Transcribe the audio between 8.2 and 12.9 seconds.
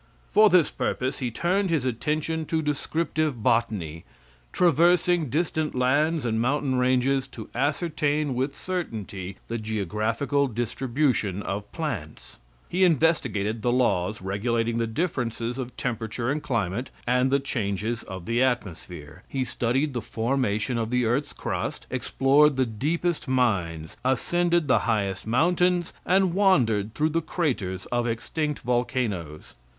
with certainty the geographical distribution of plants. He